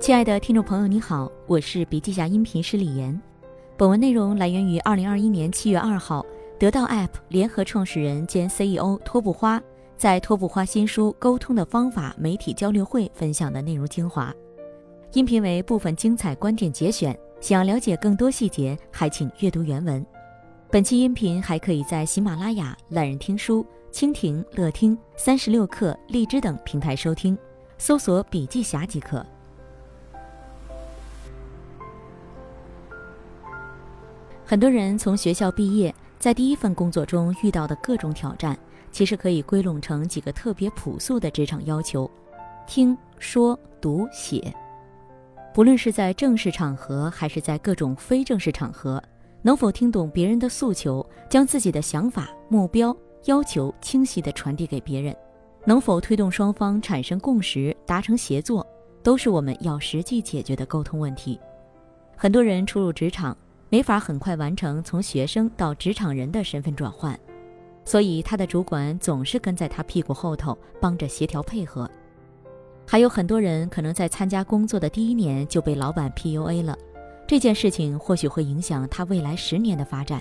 [0.00, 3.20] 亲爱的听众朋友，你好，我是笔记侠音频师李岩。
[3.76, 6.24] 本文内容来源于二零二一年七月二号，
[6.58, 9.62] 得到 App 联合创始人兼 CEO 托布花
[9.98, 14.34] 在托布花新书《沟通的方法》媒体交流会分享的内容精华。
[15.12, 20.04] 音频为部分精彩观点节选，想要了解更多细节，还请阅读原文。
[20.70, 27.36] 本期音频还可以在喜马拉雅、懒人听书、蜻蜓、乐听、三十六课、荔枝等平台收听，
[27.76, 29.22] 搜索“笔记侠”即可。
[34.50, 38.58] 很多人从学校毕业，在第一份工作中遇到的各种挑战，
[38.90, 42.10] 其实可以归拢成几个特别朴素的职场要求：
[42.66, 44.52] 听说读写。
[45.54, 49.00] 不论是在正式场合，还是在各种非正式场合，
[49.40, 55.14] 能否听懂别人的诉求，将自己的想法、目标、要求清晰地传递给别人，
[55.64, 58.66] 能否推动双方产生共识、达成协作，
[59.00, 61.38] 都是我们要实际解决的沟通问题。
[62.16, 63.36] 很多人初入职场。
[63.70, 67.18] 没法很快完成从学生到职场人的身份转换，
[67.84, 71.88] 所以他的主管总是跟在他屁股后头帮着协调配合。
[72.84, 76.76] 还有很多人可能在参加工作的第一年就被老板 PUA 了，
[77.28, 80.20] 这件事情或许会影响他未来十年的发展。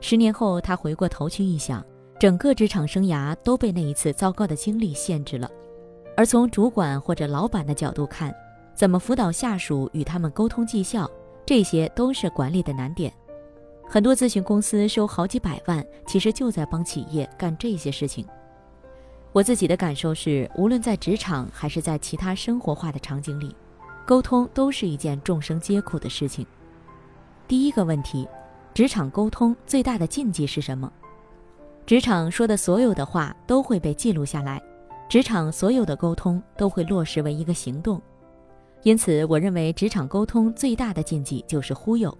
[0.00, 1.84] 十年后他回过头去一想，
[2.20, 5.50] 整个职场生涯都被那一次糟糕的经历限制了。
[6.16, 8.32] 而从主管或者老板的角度看，
[8.72, 11.10] 怎么辅导下属与他们沟通绩效？
[11.48, 13.10] 这些都是管理的难点，
[13.88, 18.22] 很多咨询公司收好几百万，其实就在帮企业干这些事情。
[19.32, 23.56] 我自己的感受是，无论在职场还是在其他生活化的场景里，
[24.04, 26.46] 沟通都是一件众生皆苦的事情。
[27.46, 28.28] 第一个问题，
[28.74, 30.92] 职场沟通最大的禁忌是什么？
[31.86, 34.62] 职场说的所有的话都会被记录下来，
[35.08, 37.98] 职场所有的沟通都会落实为一个行动。
[38.82, 42.16] 因此，我认为职场沟通最大的禁忌就是忽悠。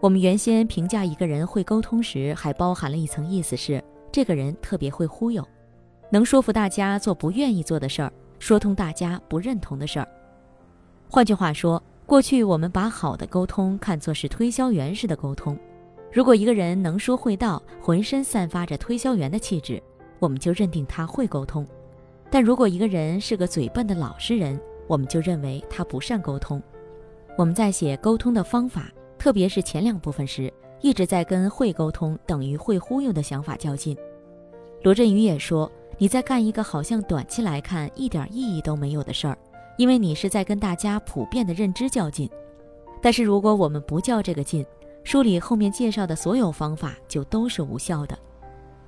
[0.00, 5.42] 我们原先评价一个人会沟通时，还包含了一层意思是这个人特别会忽悠，
[6.10, 10.06] 能说服大家做不愿意做的事儿，说通大家不认同的事儿。
[11.08, 15.58] 换句话说，过去我们把好的沟通看作是推销员式的沟通。
[16.12, 19.82] 如果一个人能说会道，浑身散发着推销员的气质，
[20.18, 21.66] 我们就认定他会沟通。
[22.30, 26.60] 但如果一个人是个嘴笨的老实人，我们就认为他不善沟通。
[27.36, 33.96] 我们在写沟通的方法，特别是前两部分时，一直在跟会沟通等于会忽悠的想法较劲。
[34.82, 39.38] 罗振宇也说，你在干一个好像短期来看一点意义都没有的事儿，
[39.76, 42.28] 因为你是在跟大家普遍的认知较劲。
[43.00, 44.64] 但是如果我们不较这个劲，
[45.04, 48.18] 书里后面介绍的所有方法就都是无效的。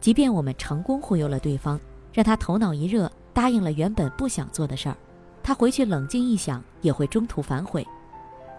[0.00, 1.78] 即便我们成功忽悠了对方，
[2.12, 4.96] 让他头脑一热答应了原本不想做的事儿。
[5.42, 7.86] 他回去冷静一想，也会中途反悔，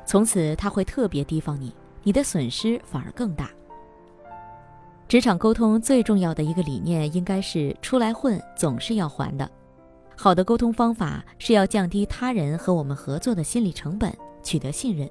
[0.06, 3.50] 从此他会特别提防你，你的损失反而更大。
[5.08, 9.50] 职场沟通最重要的一个理念应该是出来混总是要还的。
[10.16, 15.10] 好的沟通方法是要降低他人和我们合作的心理成本，取得信任。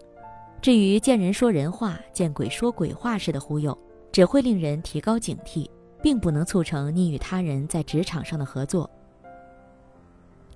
[0.62, 3.76] 至于见人说人话、见鬼说鬼话式的忽悠，
[4.12, 5.68] 只会令人提高警惕，
[6.02, 8.88] 并不能促成你与他人在职场上的合作。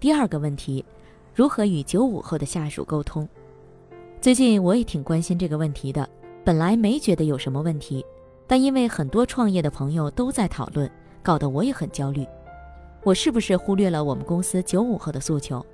[0.00, 0.84] 第二个问题。
[1.34, 3.28] 如何与九五后的下属沟通？
[4.20, 6.08] 最近我也挺关心这个问题的。
[6.44, 8.06] 本来没觉得有什么问题，
[8.46, 10.88] 但因为很多创业的朋友都在讨论，
[11.24, 12.24] 搞得我也很焦虑。
[13.02, 15.64] 我是不是忽略了我们公司九五后的诉求？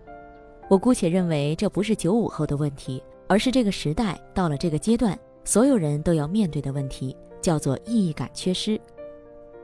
[0.71, 8.81] 我姑且认为这不是九五后的问题，而是这个时代到了这个阶段，所有人都要面对的问题，叫做意义感缺失。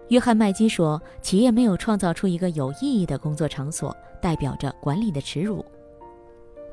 [0.08, 5.64] 约翰麦基说：“企业没有创造出一个有意义的工作场所，代表着管理的耻辱。”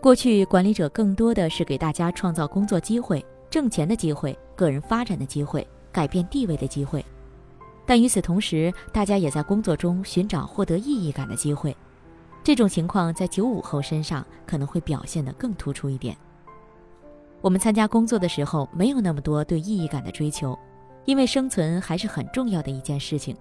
[0.03, 7.03] 过去，管理者更多的是给大家创造工作机会、挣钱的机会、个人发展的机会、改变地位的机会，
[7.85, 11.73] 但与此同时，大家也在工作中寻找获得意义感的机会。
[12.43, 16.17] 这种情况在九五后身上可能会表现得更突出一点。
[17.39, 20.59] 我们参加工作的时候，没有那么多对意义感的追求，
[21.05, 23.37] 因为生存还是很重要的一件事情，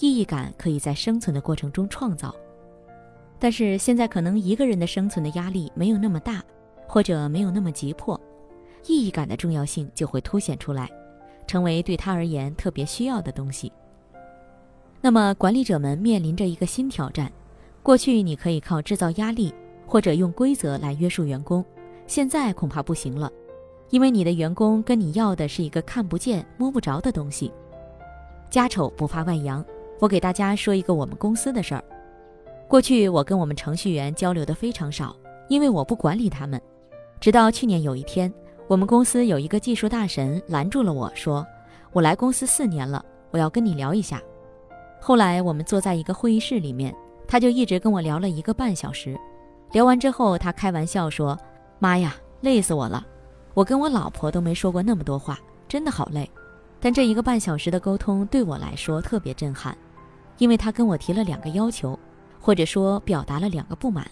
[0.00, 2.34] 意义感可以在生存的过程中创造。
[3.38, 6.42] 但是现在可能一个人的生存的压力没有那么大，
[6.86, 8.18] 或者没有那么急迫，
[8.86, 10.90] 意义感的重要性就会凸显出来，
[11.46, 13.70] 成为对他而言特别需要的东西。
[15.00, 17.30] 那么管理者们面临着一个新挑战：
[17.82, 19.52] 过去你可以靠制造压力
[19.86, 21.62] 或者用规则来约束员工，
[22.06, 23.30] 现在恐怕不行了，
[23.90, 27.52] 因为你的员工跟你要的是一个看不见摸不着的东西。
[28.48, 29.62] 家丑不怕外扬，
[30.00, 31.84] 我给大家说一个我们公司的事儿。
[32.74, 35.14] 过去我跟我们程序员交流的非常少，
[35.46, 36.60] 因为我不管理他们，
[37.20, 38.34] 直到去年有一天，
[38.66, 41.46] 我们公司有一个技术大神拦住了我说
[41.94, 44.20] ：“我来公司四年了，我要跟你聊一下。”
[45.00, 46.92] 后来我们坐在一个会议室里面，
[47.28, 49.16] 他就一直跟我聊了一个半小时。
[49.70, 51.38] 聊完之后，他开玩笑说
[51.78, 53.06] ：“妈呀，累死我了！
[53.54, 55.38] 我跟我老婆都没说过那么多话，
[55.68, 56.28] 真的好累。”
[56.82, 59.78] 但这一个半小时的沟通对我来说特别震撼，
[60.38, 61.96] 因为他跟我提了两个要求，
[62.44, 64.06] 或者说表达了两个不满。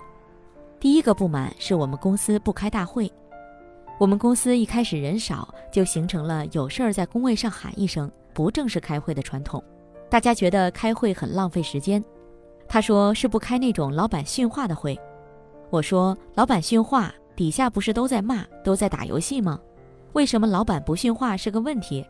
[0.81, 3.13] 第一个不满是我们公司不开大会。
[3.99, 9.63] 我们公司一开始人少，就形成了有事儿在工位上喊一声，不正式开会的传统。
[10.09, 12.03] 大家觉得开会很浪费时间。
[12.67, 14.99] 他说是不开那种老板训话的会。
[15.69, 19.61] 我说老板训话，底下不是都在骂，都在打游戏吗？
[20.15, 22.03] 为什么老板不训话是个问题？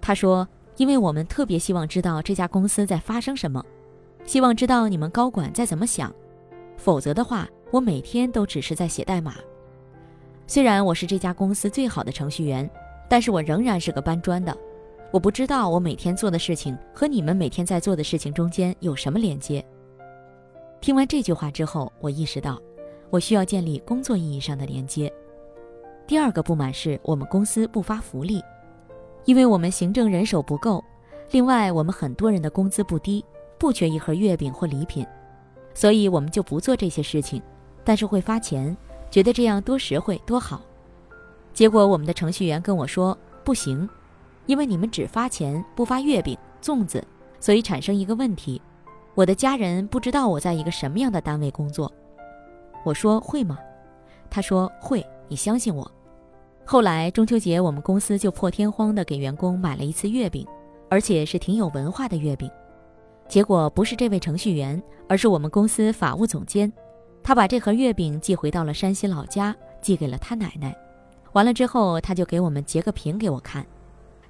[0.00, 0.48] 他说，
[0.78, 3.62] 因为我们特别希望知道这家公司在发生什么，
[4.24, 6.12] 希望知道你们高管在怎么想。
[6.76, 9.34] 否则的话，我每天都只是在写代码。
[10.46, 12.68] 虽然我是这家公司最好的程序员，
[13.08, 14.56] 但是我仍然是个搬砖的。
[15.10, 19.64] 我不知道我每天做的事情和你们每天在做的事情中间有什么连接。
[20.80, 22.60] 听完这句话之后，我意识到，
[23.10, 25.10] 我需要建立工作意义上的连接。
[26.06, 28.42] 第二个不满是我们公司不发福利，
[29.24, 30.84] 因为我们行政人手不够，
[31.30, 33.24] 另外我们很多人的工资不低，
[33.58, 35.06] 不缺一盒月饼或礼品。
[35.74, 37.42] 所以我们就不做这些事情，
[37.82, 38.76] 但是会发钱，
[39.10, 40.62] 觉得这样多实惠多好。
[41.52, 43.88] 结果我们的程序员跟我说不行，
[44.46, 47.04] 因为你们只发钱不发月饼、粽子，
[47.40, 48.60] 所以产生一个问题：
[49.14, 51.92] 我的家人不知道我在一个什么样的单位工作。
[52.84, 53.58] 我说会吗？
[54.30, 55.90] 他说会，你相信我。
[56.64, 60.46] 后来中秋节我们公司就破天荒的给员工买了一次月饼，
[60.88, 62.50] 而且是挺有文化的月饼。
[63.28, 66.72] 结果不是这位程序员，而是我们公司法务总监。
[67.22, 70.76] 他把这盒月饼寄回到了山西老家，寄给了他奶奶。
[71.32, 73.66] 完了之后，他就给我们截个屏给我看，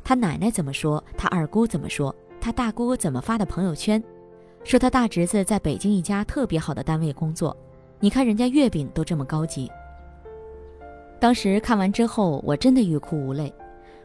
[0.02, 4.02] 他奶奶怎么说，他二姑怎么说，他大姑怎么发的朋友圈，
[4.62, 7.54] 说他大侄子在北京一家特别好的单位工作。
[8.00, 9.70] 你看人家月饼都这么高级。
[11.18, 13.52] 当时看完之后，我真的欲哭无泪。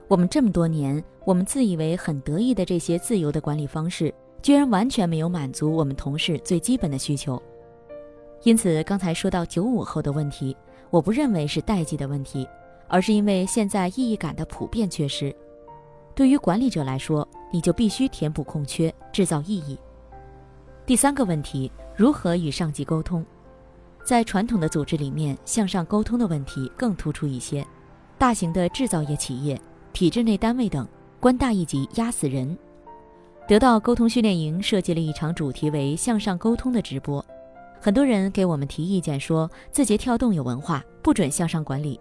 [0.08, 4.14] 我们这么多年，我们自以为很得意的这些自由的管理方式。
[4.42, 7.42] 居然完全没有满足我们同事最基本的需求，
[8.44, 10.56] 因此刚才说到九五后的问题，
[10.90, 12.48] 我不认为是代际的问题，
[12.88, 15.36] 而是因为现在意义感的普遍缺失。
[16.16, 19.78] 对于管理者来说，你就必须填补空缺，制造意义。
[20.86, 23.26] 第三个问题，如何与上级沟通？
[24.04, 27.66] 在传统的组织里面，向上沟通的问题更突出一些。
[28.18, 29.60] 大型的制造业企业、
[29.94, 30.88] 体制内单位等，
[31.20, 32.58] 官大一级压死人。
[33.50, 37.26] 得到沟通训练营设计了一场主题为“向上沟通”的直播，
[37.82, 42.00] 很多人给我们提意见说字节跳动有文化，不准向上管理。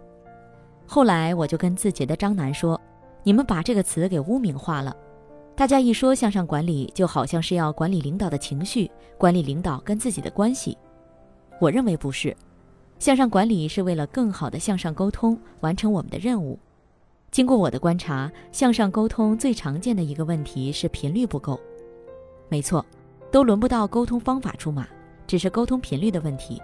[0.85, 2.79] 后来我就跟字节的张楠说
[3.25, 4.95] ：“你们把这个词给污名化了，
[5.55, 10.77] 大家一说向上管理，就好像是要管理领导的情绪，管理领导跟自己的关系。
[11.59, 12.37] 我认为不是，
[12.99, 16.59] 向上管理是为了更好的向上沟通，完成我们的任务。”
[17.31, 21.59] 经过我的观察，向上沟通最常见的一个问题是频率不够。
[22.47, 22.83] 没错，
[23.31, 24.87] 都轮不到沟通方法出马，
[25.27, 26.59] 只是沟通频率的问题。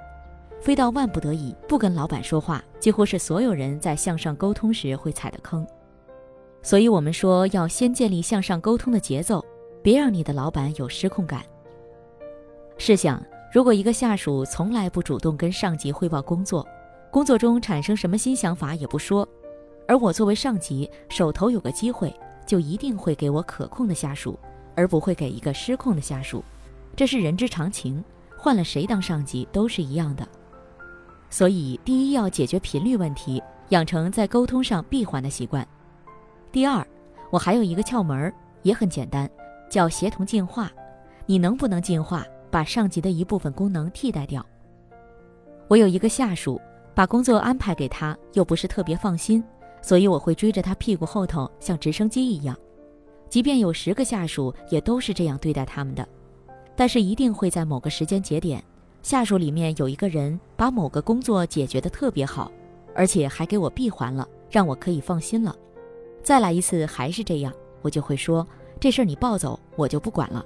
[0.60, 5.66] 非到万不得已不跟老板说话，几乎是所有人在向上沟通时会踩的坑。
[6.64, 9.46] 所以我们说要先建立向上沟通的节奏，
[9.84, 11.44] 别让你的老板有失控感。
[12.80, 13.24] 试想，
[13.54, 16.68] 如果一个下属从来不主动跟上级汇报工作，
[17.12, 19.28] 工作中产生什么新想法也不说。
[19.88, 22.14] 而我作为上级，手头有个机会，
[22.46, 24.38] 就一定会给我可控的下属，
[24.76, 26.44] 而不会给一个失控的下属，
[26.96, 28.04] 这是人之常情。
[28.38, 30.28] 换了谁当上级都是一样的。
[31.32, 35.68] 所以，第一要解决频率问题，养成在沟通上闭环的习惯。
[36.52, 36.86] 第二，
[37.32, 39.28] 我还有一个窍门，也很简单，
[39.68, 40.72] 叫协同进化。
[41.26, 44.46] 你能不能进化，把上级的一部分功能替代掉？
[45.68, 46.62] 我有一个下属，
[46.94, 49.44] 把工作安排给他，又不是特别放心。
[49.86, 52.58] 所以我会追着他屁股后头，像直升机一样。
[53.30, 56.08] 即便有十个下属，也都是这样对待他们的。
[56.76, 58.64] 但是一定会在某个时间节点，
[59.04, 62.52] 下属里面有一个人把某个工作解决的特别好，
[62.96, 65.56] 而且还给我闭环了，让我可以放心了。
[66.24, 68.46] 再来一次还是这样，我就会说
[68.80, 70.44] 这事儿你抱走，我就不管了。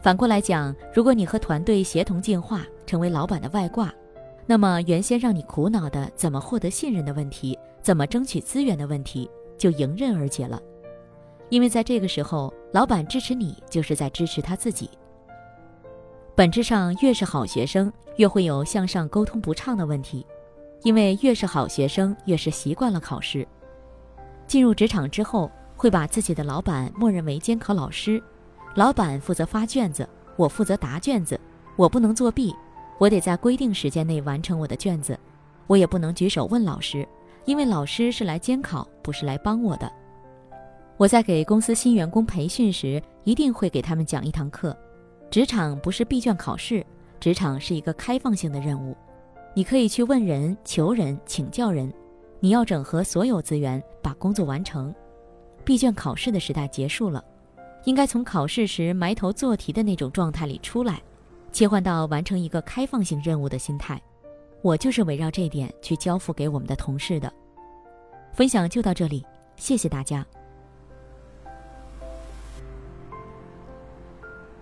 [0.00, 3.92] 反过来讲，如果你和团队协同进化，成为老板的外挂。
[4.46, 10.60] 那么，原先让你苦恼的怎么获得信任的问题，怎么争取资源的问题，就迎刃而解了。
[11.48, 14.90] 因为在这个时候，老板支持你，就是在支持他自己。
[16.34, 20.26] 本质上，越是好学生，越会有向上沟通不畅的问题。
[20.82, 23.46] 因为越是好学生，越是习惯了考试。
[24.46, 28.22] 进入职场之后，会把自己的老板默认为监考老师，
[28.74, 31.38] 老板负责发卷子，我负责答卷子，
[31.76, 32.54] 我不能作弊，
[33.00, 35.18] 我得在规定时间内完成我的卷子，
[35.66, 37.08] 我也不能举手问老师，
[37.46, 39.90] 因为老师是来监考，不是来帮我的。
[40.98, 44.76] 我在给公司新员工培训时，一定会给他们讲一堂课：
[45.30, 46.84] 职场不是闭卷考试，
[47.18, 48.94] 职场是一个开放性的任务。
[49.54, 51.90] 你可以去问人、求人、请教人，
[52.38, 54.94] 你要整合所有资源，把工作完成。
[55.64, 57.24] 闭卷考试的时代结束了，
[57.84, 61.00] 应该从考试时埋头做题的那种状态里出来，
[61.52, 64.00] 切换到完成一个开放性任务的心态。
[64.62, 67.32] 我就是围绕这点去交付给我们的同事的。
[68.32, 69.24] 分享就到这里，
[69.56, 70.24] 谢谢大家。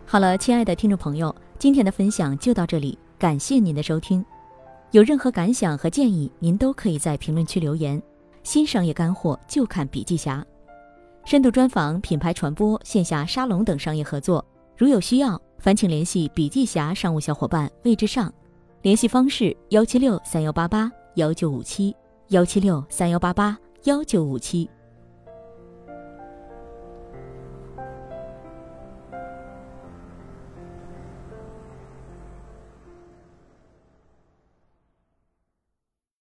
[0.07, 4.25] 好了，亲爱的听众朋友，今天的分享就到这里，感谢您的收听。
[4.92, 8.02] 有任何感想和建议，您都可以在评论区留言。
[8.42, 10.42] 新商业干货就看笔记侠，
[11.26, 14.42] 深度专访、品牌传播、线下沙龙等商业合作，
[14.78, 18.32] 如有需要，烦请联系笔记侠商务小伙伴魏志上，
[18.82, 21.94] 联系方式：幺七六三幺八八幺九五七
[22.28, 24.70] 幺七六三幺八八幺九五七。